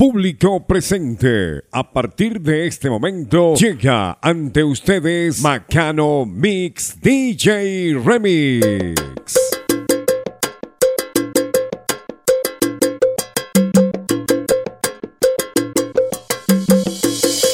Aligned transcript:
Público 0.00 0.66
presente, 0.66 1.64
a 1.70 1.92
partir 1.92 2.40
de 2.40 2.66
este 2.66 2.88
momento 2.88 3.54
llega 3.54 4.16
ante 4.22 4.64
ustedes 4.64 5.42
Macano 5.42 6.24
Mix 6.24 6.98
DJ 7.02 8.00
Remix. 8.02 8.64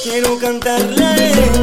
Quiero 0.04 0.38
cantarle. 0.38 1.55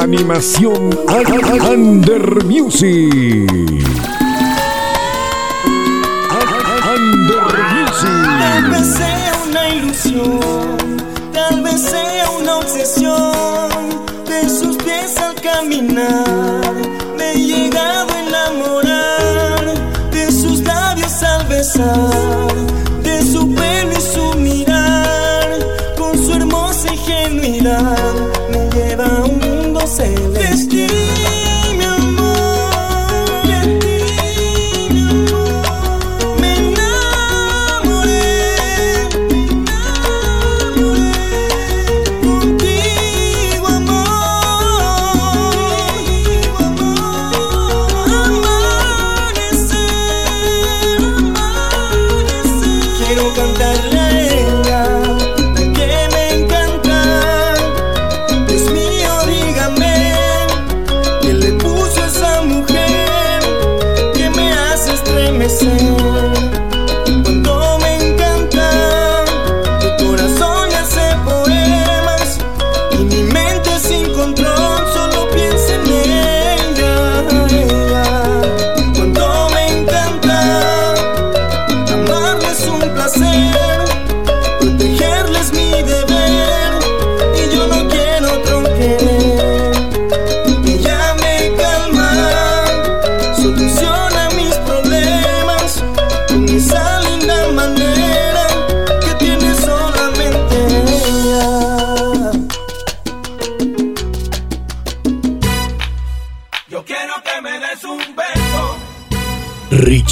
animación 0.00 0.90
Under 1.08 2.44
Music. 2.44 3.12
Under 6.84 7.46
Music. 7.74 8.32
Tal 8.38 8.70
vez 8.70 8.86
sea 8.96 9.32
una 9.48 9.68
ilusión, 9.68 10.96
tal 11.32 11.62
vez 11.62 11.80
sea 11.80 12.30
una 12.30 12.56
obsesión 12.56 13.70
de 14.26 14.48
sus 14.48 14.76
pies 14.78 15.16
al 15.18 15.34
caminar. 15.40 16.72
Me 17.16 17.32
he 17.32 17.38
llegado 17.38 18.12
a 18.12 18.20
enamorar 18.20 19.74
de 20.10 20.32
sus 20.32 20.60
labios 20.60 21.22
al 21.22 21.46
besar, 21.46 22.54
de 23.02 23.22
su 23.22 23.52
pelo 23.54 23.92
y 23.92 24.00
su 24.00 24.38
mirar, 24.38 25.58
con 25.98 26.16
su 26.18 26.32
hermosa 26.34 26.92
ingenuidad. 26.92 28.41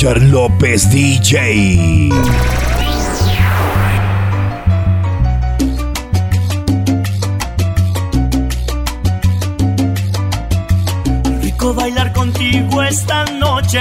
Richard 0.00 0.22
López 0.30 0.88
DJ. 0.88 2.08
Rico 11.42 11.74
bailar 11.74 12.14
contigo 12.14 12.82
esta 12.82 13.26
noche 13.26 13.78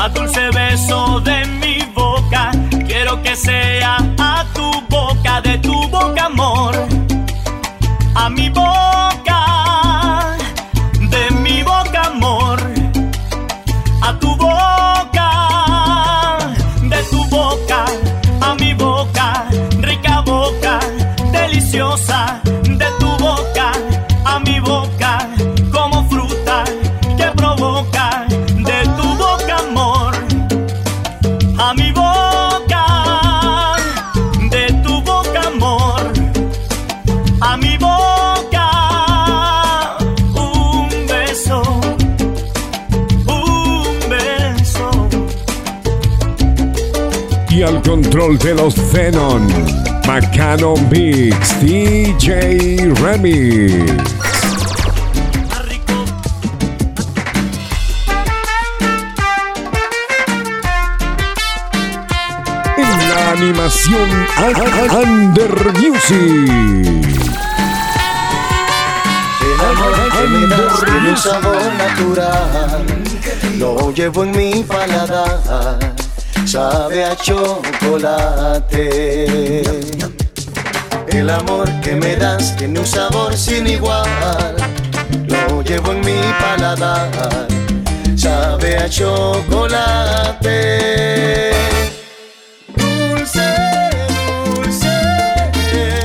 más 0.00 0.14
dulce 0.14 0.48
beso 0.54 1.20
de 1.20 1.39
control 48.10 48.38
de 48.38 48.54
los 48.54 48.74
Zenon, 48.74 49.46
Macano 50.04 50.74
Mix, 50.90 51.60
DJ 51.60 52.92
Remix. 52.96 53.72
La 63.08 63.30
animación 63.30 64.26
Under 64.92 65.72
Music. 65.78 66.16
El 69.46 69.60
amor 69.68 71.10
un 71.10 71.16
sabor 71.16 71.62
natural, 71.78 72.86
lo 73.56 73.92
llevo 73.92 74.24
en 74.24 74.30
mi 74.32 74.64
paladar 74.64 75.89
sabe 76.46 77.04
a 77.04 77.16
chocolate. 77.16 77.62
El 81.08 81.28
amor 81.28 81.68
que 81.80 81.96
me 81.96 82.16
das 82.16 82.56
tiene 82.56 82.80
un 82.80 82.86
sabor 82.86 83.36
sin 83.36 83.66
igual, 83.66 84.56
lo 85.26 85.62
llevo 85.62 85.92
en 85.92 86.00
mi 86.00 86.20
paladar, 86.40 87.10
sabe 88.16 88.78
a 88.78 88.88
chocolate. 88.88 90.60
Dulce, 92.76 93.54
dulce 94.54 94.92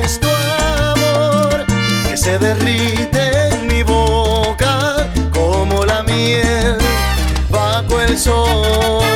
es 0.04 0.20
tu 0.20 0.28
amor 0.28 1.66
que 2.08 2.18
se 2.18 2.38
derrite 2.40 3.50
en 3.52 3.68
mi 3.68 3.84
boca 3.84 5.08
como 5.32 5.86
la 5.86 6.04
miel 6.04 6.78
bajo 7.50 8.02
el 8.02 8.18
sol. 8.18 9.15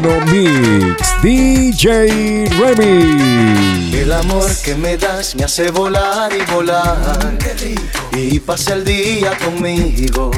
Mix, 0.00 1.20
DJ 1.22 2.46
Remy. 2.56 3.90
El 3.92 4.12
amor 4.12 4.48
que 4.64 4.76
me 4.76 4.96
das 4.96 5.34
me 5.34 5.42
hace 5.42 5.72
volar 5.72 6.30
y 6.32 6.44
volar. 6.52 7.36
Y 8.12 8.38
pasa 8.38 8.74
el 8.74 8.84
día 8.84 9.36
conmigo, 9.44 10.30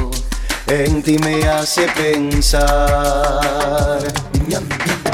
en 0.65 1.03
ti 1.03 1.19
me 1.19 1.47
hace 1.47 1.87
pensar. 1.89 2.61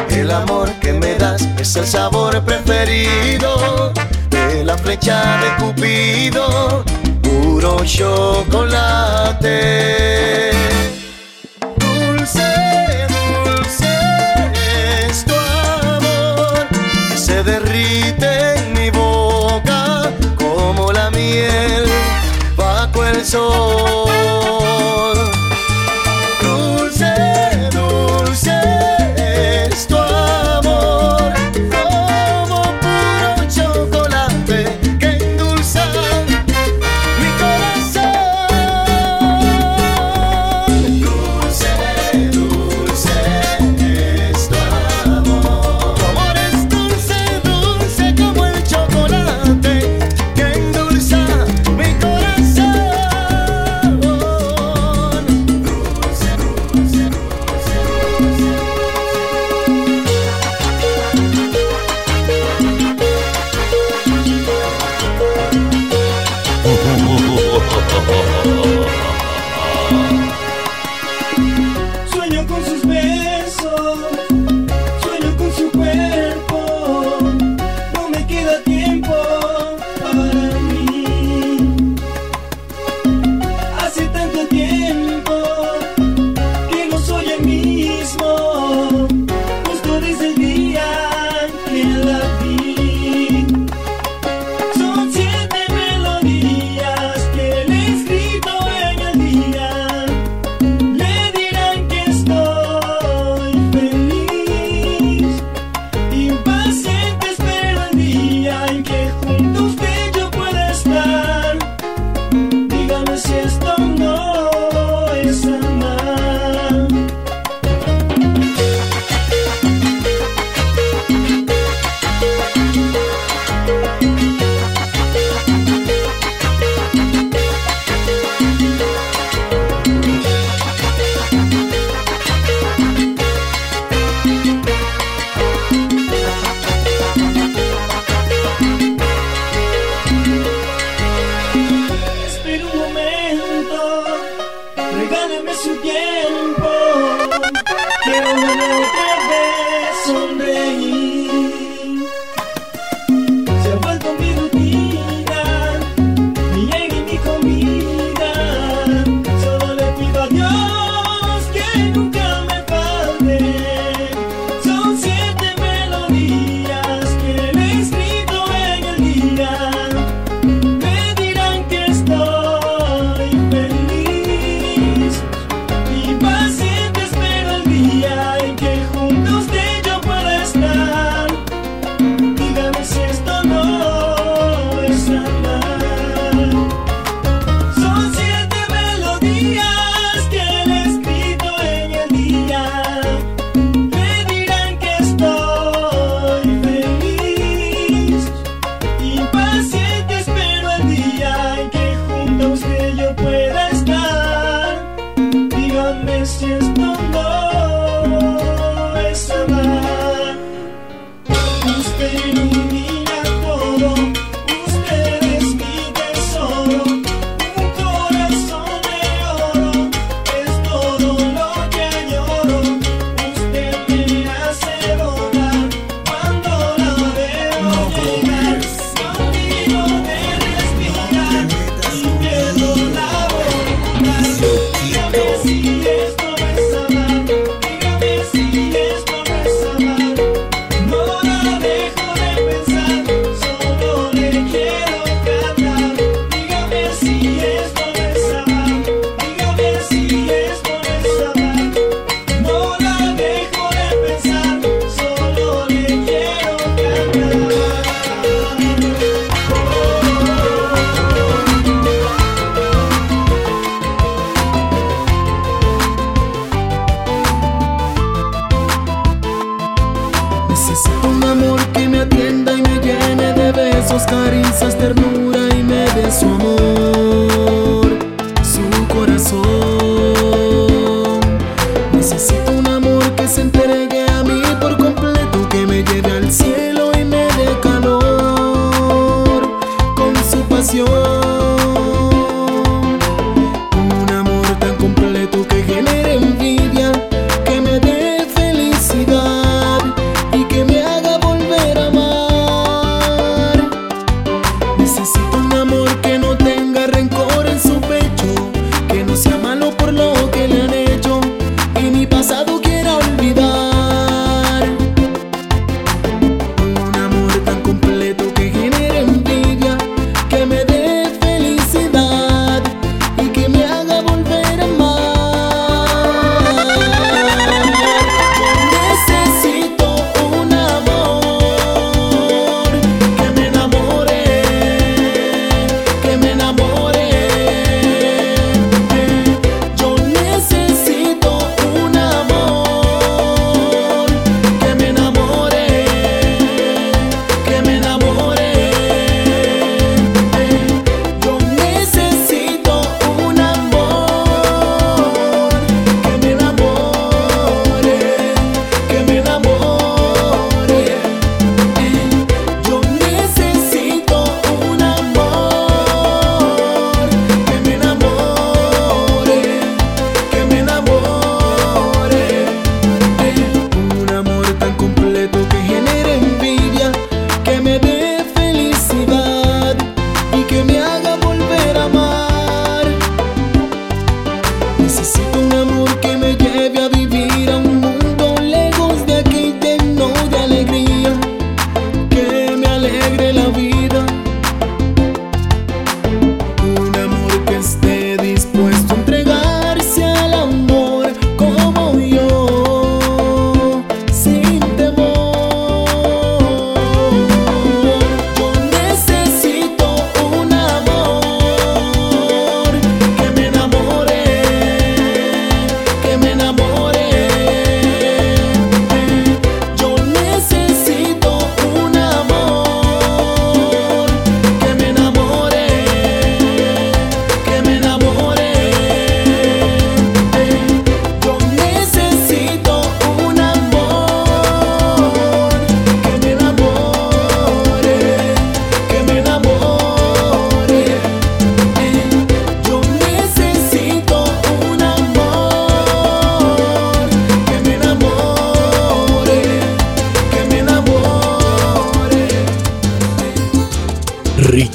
El 0.09 0.31
amor 0.31 0.71
que 0.79 0.93
me 0.93 1.15
das 1.15 1.41
es 1.59 1.75
el 1.75 1.85
sabor 1.85 2.41
preferido 2.45 3.91
de 4.29 4.63
la 4.63 4.77
flecha 4.77 5.41
de 5.41 5.55
Cupido, 5.61 6.85
puro 7.21 7.83
chocolate. 7.83 9.57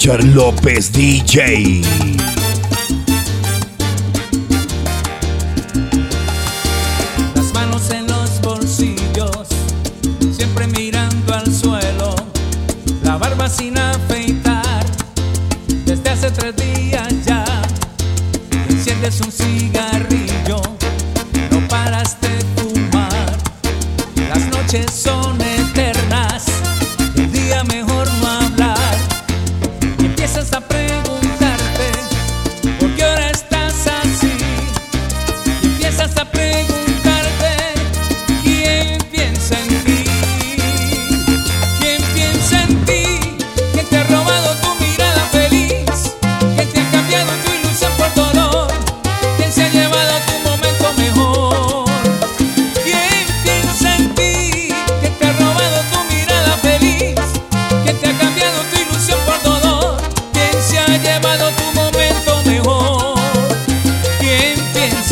Richard 0.03 0.35
López 0.35 0.91
DJ. 0.91 2.32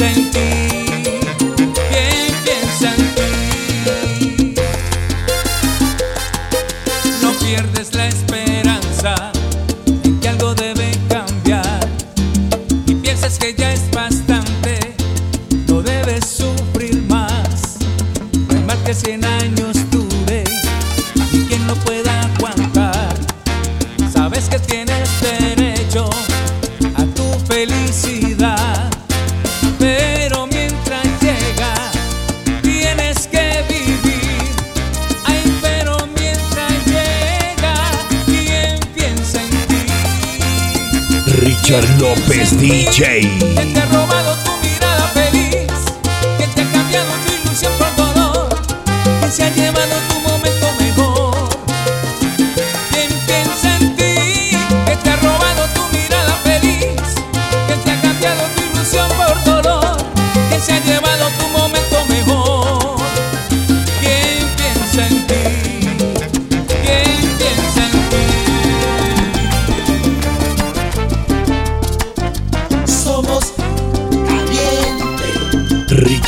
Piensa 0.01 0.90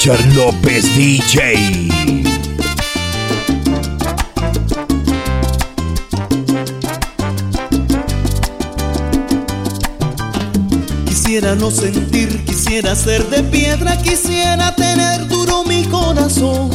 Richard 0.05 0.35
López 0.35 0.97
DJ. 0.97 1.89
Quisiera 11.07 11.55
no 11.55 11.71
sentir, 11.71 12.45
quisiera 12.45 12.97
ser 12.97 13.25
de 13.31 13.45
piedra, 13.45 13.97
quisiera 14.03 14.75
tener 14.75 15.29
duro 15.29 15.63
mi 15.63 15.85
corazón, 15.85 16.73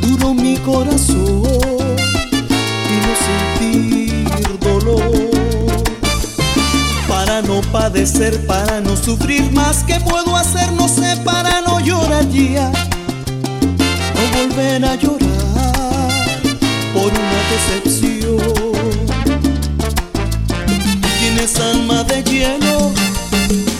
duro 0.00 0.32
mi 0.32 0.56
corazón 0.56 1.42
y 2.88 2.96
no 3.04 3.60
sentir 3.60 4.58
dolor. 4.60 5.31
Para 7.32 7.48
no 7.48 7.62
padecer, 7.72 8.46
para 8.46 8.82
no 8.82 8.94
sufrir 8.94 9.50
más, 9.52 9.84
¿qué 9.84 9.98
puedo 10.00 10.36
hacer? 10.36 10.70
No 10.72 10.86
sé, 10.86 11.16
para 11.24 11.62
no 11.62 11.80
llorar 11.80 12.28
ya, 12.28 12.70
no 14.14 14.38
volver 14.38 14.84
a 14.84 14.94
llorar 14.96 16.10
por 16.92 17.10
una 17.10 17.40
decepción. 17.50 18.36
Tienes 21.20 21.58
alma 21.58 22.04
de 22.04 22.22
hielo, 22.22 22.92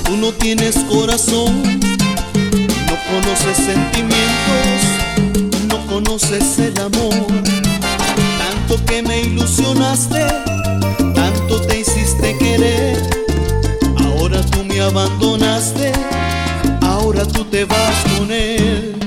tú 0.04 0.16
no 0.16 0.32
tienes 0.32 0.76
corazón, 0.88 1.62
no 1.62 2.96
conoces 3.10 3.56
sentimientos, 3.58 4.80
no 5.68 5.86
conoces 5.88 6.58
el 6.58 6.80
amor. 6.80 7.26
Tanto 8.38 8.82
que 8.86 9.02
me 9.02 9.20
ilusionaste, 9.20 10.26
tanto 11.14 11.60
te 11.66 11.80
hiciste 11.80 12.38
querer, 12.38 13.11
tú 14.52 14.64
me 14.64 14.80
abandonaste, 14.80 15.92
ahora 16.82 17.24
tú 17.26 17.44
te 17.44 17.64
vas 17.64 18.04
con 18.16 18.30
él. 18.30 19.01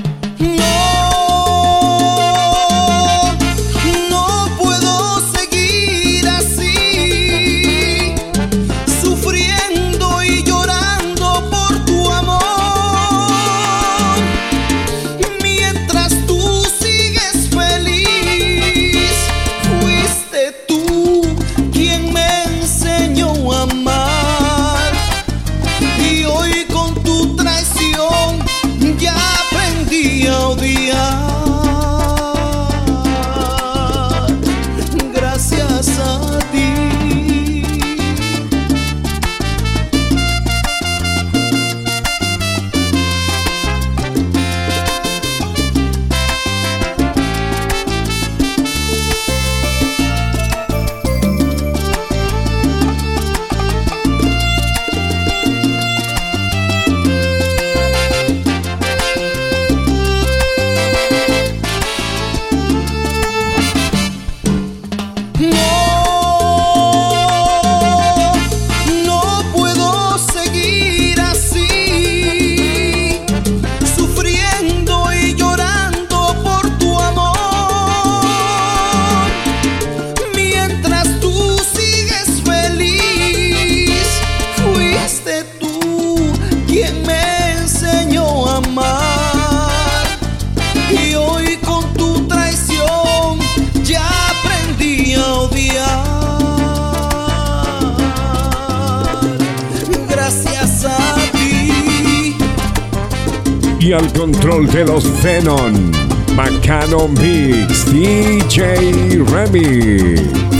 Al 103.96 104.12
control 104.12 104.66
de 104.66 104.84
los 104.84 105.04
Venom, 105.22 105.90
Macano 106.34 107.08
Mix, 107.08 107.90
DJ 107.90 109.22
Remix. 109.30 110.55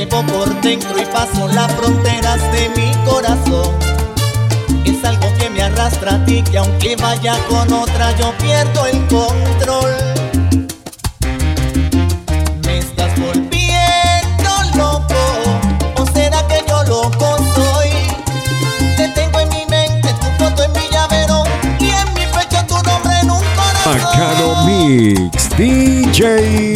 Llevo 0.00 0.24
por 0.24 0.60
dentro 0.62 0.98
y 0.98 1.04
paso 1.06 1.46
las 1.48 1.70
fronteras 1.72 2.40
de 2.52 2.70
mi 2.70 2.90
corazón. 3.04 3.70
Es 4.84 5.04
algo 5.04 5.26
que 5.38 5.50
me 5.50 5.62
arrastra 5.62 6.14
a 6.14 6.24
ti, 6.24 6.42
que 6.42 6.56
aunque 6.56 6.96
vaya 6.96 7.36
con 7.48 7.70
otra 7.70 8.16
yo 8.16 8.32
pierdo 8.38 8.86
el 8.86 8.98
control. 9.08 9.94
Me 12.64 12.78
estás 12.78 13.12
volviendo 13.20 14.50
loco, 14.74 15.22
o 15.96 16.06
será 16.14 16.46
que 16.48 16.64
yo 16.66 16.82
loco 16.84 17.36
soy. 17.54 17.90
Te 18.96 19.08
tengo 19.08 19.40
en 19.40 19.48
mi 19.50 19.66
mente, 19.68 20.14
tu 20.14 20.44
foto 20.44 20.64
en 20.64 20.72
mi 20.72 20.88
llavero 20.90 21.44
y 21.78 21.90
en 21.90 22.14
mi 22.14 22.24
pecho 22.26 22.64
tu 22.66 22.74
nombre 22.88 23.18
en 23.20 23.30
un 23.30 23.42
corazón. 23.54 24.66
Mix, 24.66 25.50
DJ 25.58 26.69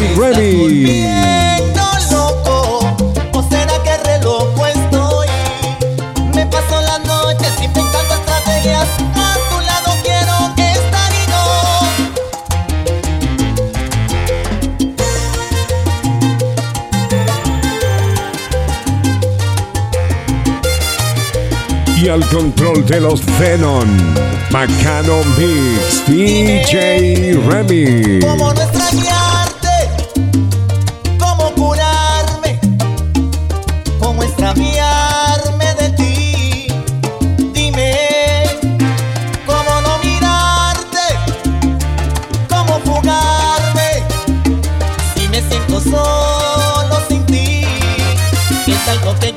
control 22.31 22.85
de 22.87 23.01
los 23.01 23.25
Venom, 23.39 23.89
Macano 24.51 25.23
Mix, 25.37 26.05
DJ 26.07 27.39
Remix. 27.49 29.24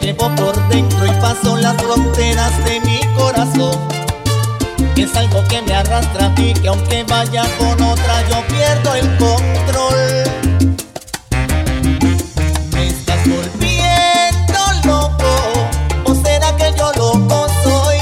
llevo 0.07 0.33
por 0.35 0.55
dentro 0.69 1.05
y 1.05 1.11
paso 1.19 1.57
las 1.57 1.75
fronteras 1.75 2.51
de 2.63 2.79
mi 2.79 2.99
corazón. 3.17 3.77
Es 4.95 5.13
algo 5.17 5.43
que 5.49 5.61
me 5.63 5.73
arrastra 5.73 6.27
a 6.27 6.35
ti, 6.35 6.53
que 6.53 6.69
aunque 6.69 7.03
vaya 7.03 7.43
con 7.59 7.81
otra 7.81 8.23
yo 8.29 8.41
pierdo 8.47 8.95
el 8.95 9.07
control. 9.17 10.23
Me 12.71 12.87
estás 12.87 13.19
volviendo 13.27 14.59
loco, 14.85 15.69
o 16.05 16.15
será 16.15 16.55
que 16.55 16.73
yo 16.77 16.89
loco 16.93 17.47
soy. 17.65 17.97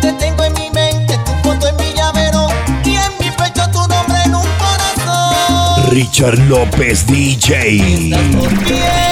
Te 0.00 0.12
tengo 0.12 0.44
en 0.44 0.52
mi 0.54 0.70
mente, 0.70 1.18
tu 1.18 1.32
foto 1.42 1.66
en 1.66 1.76
mi 1.78 1.92
llavero 1.94 2.46
y 2.84 2.94
en 2.94 3.12
mi 3.18 3.28
pecho 3.32 3.68
tu 3.72 3.80
nombre 3.88 4.22
en 4.24 4.36
un 4.36 4.46
corazón. 4.62 5.90
Richard 5.90 6.38
López 6.48 7.04
DJ. 7.08 8.14
Me 8.36 8.44
estás 8.44 9.11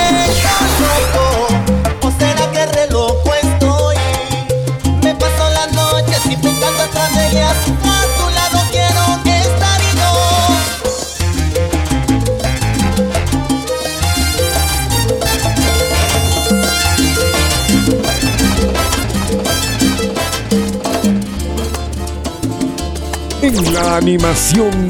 En 23.43 23.75
la 23.75 23.97
animación 23.97 24.89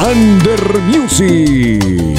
Under 0.00 0.78
Music. 0.82 2.14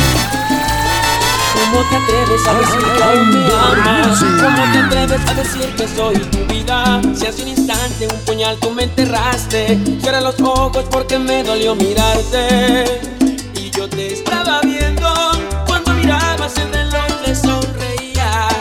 ¿Cómo 1.75 1.89
te 1.89 1.95
atreves 1.97 2.47
a 2.47 2.53
decir 2.53 2.79
que 2.95 3.03
aún 3.03 3.29
me 3.31 3.45
amas? 3.53 4.23
¿Cómo 4.23 4.71
te 4.71 4.77
atreves 4.77 5.29
a 5.29 5.33
decir 5.33 5.75
que 5.75 5.85
soy 5.89 6.15
tu 6.15 6.38
vida? 6.45 7.01
Si 7.13 7.27
hace 7.27 7.43
un 7.43 7.49
instante 7.49 8.07
un 8.07 8.17
puñal 8.21 8.57
tú 8.61 8.71
me 8.71 8.83
enterraste 8.83 9.77
Cierra 9.99 10.21
los 10.21 10.39
ojos 10.39 10.85
porque 10.89 11.19
me 11.19 11.43
dolió 11.43 11.75
mirarte 11.75 13.01
Y 13.55 13.71
yo 13.71 13.89
te 13.89 14.13
estaba 14.13 14.61
viendo 14.61 15.05
Cuando 15.67 15.91
mirabas 15.95 16.57
el 16.59 16.71
reloj 16.71 17.27
le 17.27 17.35
sonreías 17.35 18.53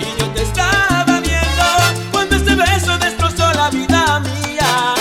Y 0.00 0.18
yo 0.18 0.26
te 0.30 0.42
estaba 0.42 1.20
viendo 1.20 1.64
Cuando 2.10 2.36
ese 2.36 2.54
beso 2.54 2.96
destrozó 2.96 3.52
la 3.52 3.68
vida 3.68 4.20
mía 4.20 4.94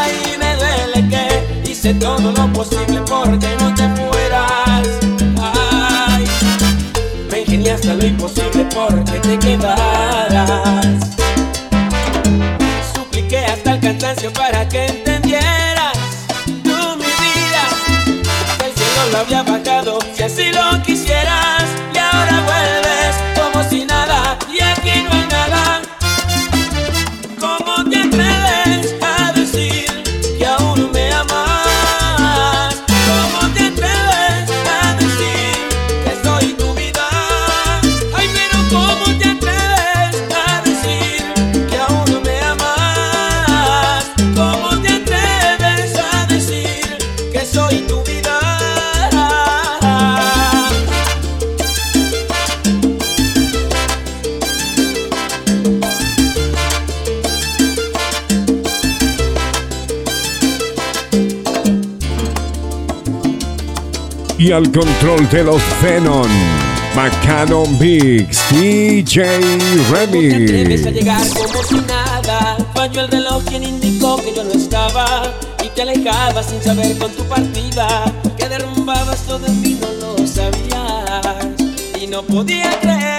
Ay, 0.00 0.34
me 0.38 0.56
duele 0.56 1.08
que 1.10 1.70
hice 1.70 1.92
todo 1.92 2.32
lo 2.32 2.52
posible 2.54 3.02
porque 3.06 3.35
imposible 8.06 8.66
porque 8.74 9.18
te 9.20 9.38
quedaras. 9.38 10.86
Supliqué 12.94 13.38
hasta 13.38 13.72
el 13.74 13.80
cansancio 13.80 14.32
para 14.32 14.68
que 14.68 14.86
entendieras. 14.86 15.96
Tú, 16.64 16.96
mi 16.98 17.12
vida, 17.22 17.64
del 18.58 18.72
cielo 18.74 19.10
lo 19.12 19.18
había 19.18 19.42
bajado 19.42 19.98
si 20.14 20.22
así 20.22 20.52
Y 64.46 64.52
al 64.52 64.70
control 64.70 65.28
de 65.30 65.42
los 65.42 65.60
Venom. 65.82 66.28
Macanon 66.94 67.76
Mix 67.80 68.44
DJ 68.50 69.40
te 69.40 70.36
atreves 70.36 70.82
a 70.82 70.90
Remy. 70.90 71.00
llegar 71.00 71.28
como 71.30 71.64
si 71.64 71.74
nada? 71.80 72.56
Falló 72.72 73.00
el 73.00 73.08
reloj 73.08 73.42
quien 73.42 73.64
indicó 73.64 74.22
que 74.22 74.32
yo 74.32 74.44
no 74.44 74.52
estaba 74.52 75.34
y 75.64 75.68
te 75.70 75.82
alejabas 75.82 76.46
sin 76.46 76.62
saber 76.62 76.96
con 76.96 77.10
tu 77.10 77.24
partida 77.24 78.04
que 78.38 78.48
derrumbabas 78.48 79.20
todo 79.22 79.44
en 79.48 79.62
mí 79.62 79.80
no 79.80 79.88
lo 80.14 80.26
sabías 80.28 81.46
y 82.00 82.06
no 82.06 82.22
podía 82.22 82.70
creerlo. 82.78 83.15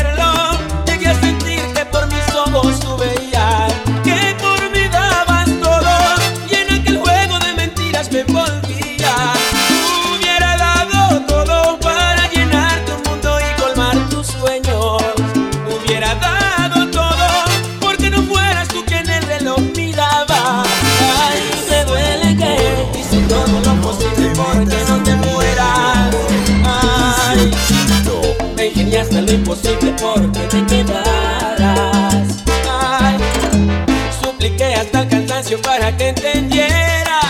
Para 35.78 35.96
que 35.96 36.08
entendieras. 36.10 37.26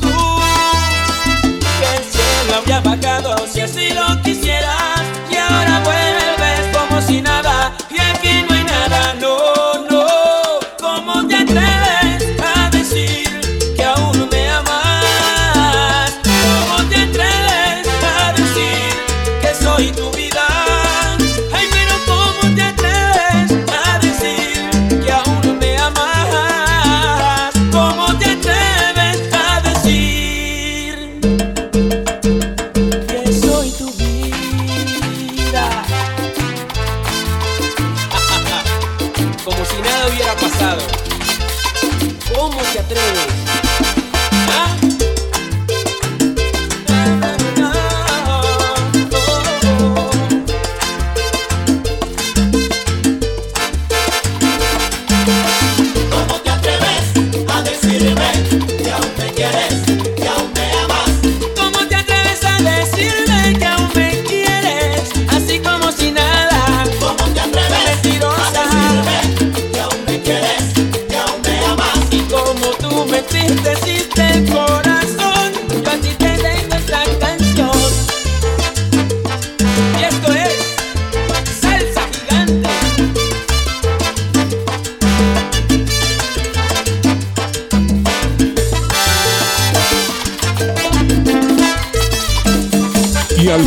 Tú 0.00 0.40
que 1.78 1.96
el 1.96 2.04
cielo 2.04 2.56
había 2.56 2.80
bajado 2.80 3.15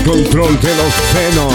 control 0.10 0.60
de 0.60 0.76
los 0.76 0.94
Venom. 1.14 1.54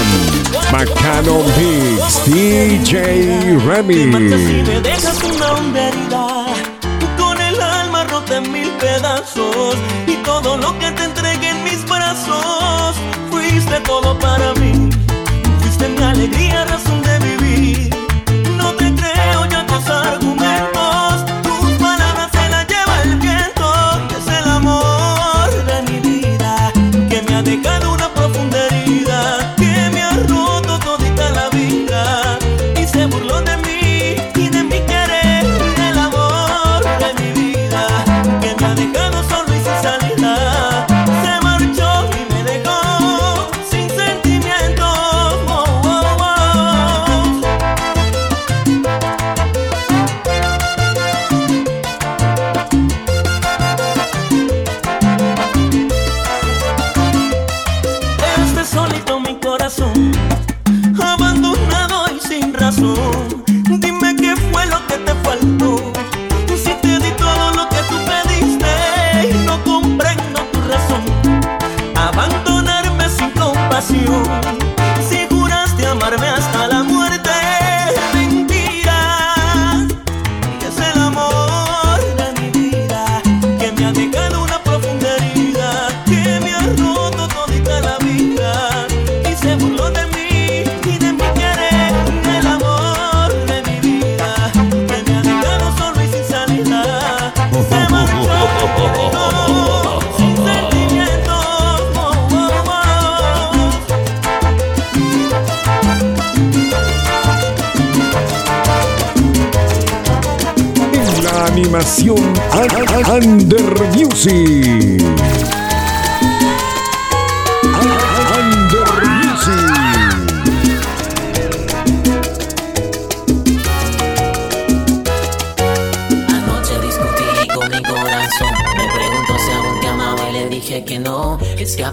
Macanon 0.70 1.44
Mix 1.58 2.24
DJ 2.24 2.94
Te 2.94 3.54
matas 3.56 3.90
y 3.90 4.06
me 4.06 4.62
Remy. 4.62 4.80
dejas 4.80 5.22
una 5.24 5.52
honda 5.54 5.88
herida 5.88 6.46
Con 7.18 7.40
el 7.40 7.60
alma 7.60 8.04
rota 8.04 8.36
en 8.36 8.52
mil 8.52 8.70
pedazos 8.78 9.76
Y 10.06 10.14
todo 10.24 10.56
lo 10.56 10.78
que 10.78 10.90
te 10.92 11.04
entregué 11.04 11.50
en 11.50 11.64
mis 11.64 11.84
brazos 11.84 12.96
Fuiste 13.30 13.80
todo 13.80 14.16
para 14.20 14.54
mí 14.54 14.88
Fuiste 15.60 15.88
mi 15.88 16.02
alegría, 16.02 16.64
razón 16.64 17.03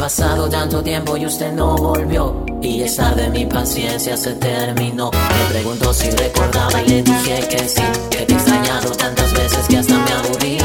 pasado 0.01 0.49
tanto 0.49 0.81
tiempo 0.81 1.15
y 1.15 1.27
usted 1.27 1.53
no 1.53 1.75
volvió. 1.75 2.43
Y 2.59 2.81
esta 2.81 3.13
de 3.13 3.29
mi 3.29 3.45
paciencia 3.45 4.17
se 4.17 4.33
terminó. 4.33 5.11
Me 5.11 5.53
preguntó 5.53 5.93
si 5.93 6.09
recordaba 6.09 6.81
y 6.81 6.89
le 6.89 7.03
dije 7.03 7.47
que 7.47 7.69
sí. 7.69 7.83
Que 8.09 8.25
te 8.25 8.33
he 8.33 8.35
extrañado 8.35 8.89
tantas 8.93 9.31
veces 9.31 9.67
que 9.69 9.77
hasta 9.77 9.95
me 9.99 10.11
aburrí. 10.11 10.57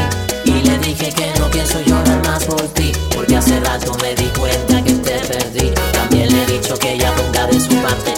Y 0.46 0.52
le 0.52 0.78
dije 0.78 1.12
que 1.12 1.38
no 1.38 1.50
pienso 1.50 1.78
llorar 1.82 2.24
más 2.24 2.44
por 2.46 2.62
ti. 2.68 2.92
Porque 3.14 3.36
hace 3.36 3.60
rato 3.60 3.92
me 4.00 4.14
di 4.14 4.30
cuenta 4.38 4.82
que 4.82 4.94
te 4.94 5.18
perdí. 5.26 5.70
También 5.92 6.32
le 6.32 6.42
he 6.42 6.46
dicho 6.46 6.74
que 6.78 6.94
ella 6.94 7.14
ponga 7.14 7.46
de 7.46 7.60
su 7.60 7.74
parte 7.82 8.15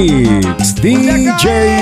It's 0.00 0.74
DJ 0.74 1.77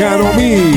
Caro 0.00 0.32
Mix. 0.32 0.69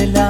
de 0.00 0.06
la 0.06 0.29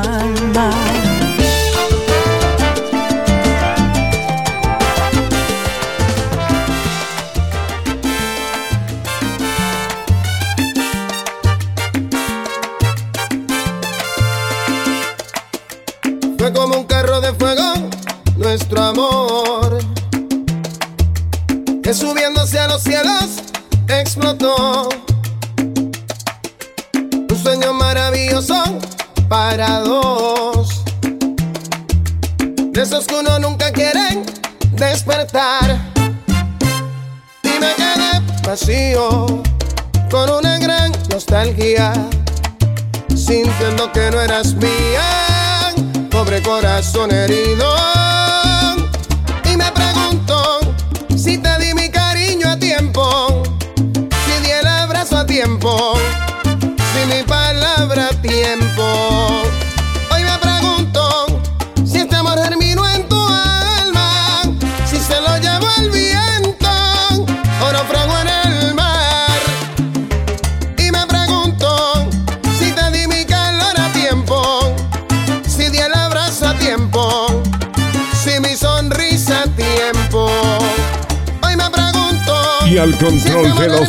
si 56.92 57.06
mi 57.06 57.22
palabra 57.22 58.08
tiempo. 58.20 59.42
Hoy 60.10 60.24
me 60.24 60.38
pregunto 60.38 61.40
si 61.84 61.98
este 61.98 62.16
amor 62.16 62.38
germinó 62.42 62.88
en 62.88 63.08
tu 63.08 63.16
alma, 63.28 64.42
si 64.88 64.96
se 64.96 65.20
lo 65.20 65.36
llevó 65.38 65.68
el 65.78 65.90
viento 65.90 66.68
o 67.62 67.72
naufragó 67.72 68.18
en 68.20 68.28
el 68.28 68.74
mar. 68.74 69.40
Y 70.78 70.90
me 70.90 71.06
pregunto 71.06 72.08
si 72.58 72.72
te 72.72 72.90
di 72.90 73.06
mi 73.06 73.24
calor 73.24 73.78
a 73.78 73.92
tiempo, 73.92 74.74
si 75.46 75.68
di 75.70 75.78
el 75.78 75.94
abrazo 75.94 76.48
a 76.48 76.54
tiempo, 76.54 77.42
si 78.22 78.40
mi 78.40 78.56
sonrisa 78.56 79.42
a 79.42 79.46
tiempo. 79.48 80.28
Hoy 81.42 81.56
me 81.56 81.70
pregunto. 81.70 82.66
Y 82.66 82.78
al 82.78 82.96
control 82.98 83.44
si 83.44 83.50
este 83.50 83.62
de 83.62 83.68
los 83.68 83.88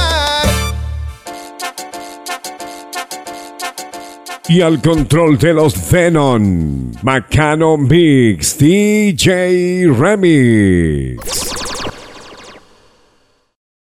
y 4.53 4.59
al 4.59 4.81
control 4.81 5.37
de 5.37 5.53
los 5.53 5.89
Venom, 5.89 6.91
Macano 7.03 7.77
Mix, 7.77 8.57
DJ 8.57 9.87
Remix. 9.97 11.40